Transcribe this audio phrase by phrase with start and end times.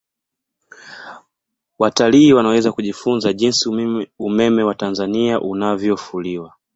[1.79, 3.69] watalii wanaweza kujifunza jinsi
[4.19, 6.53] umeme wa tanzania unavyofuliwa